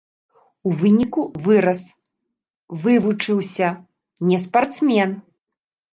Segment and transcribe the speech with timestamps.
[0.69, 1.83] У выніку вырас,
[2.85, 3.67] вывучыўся,
[4.31, 5.11] не спартсмен.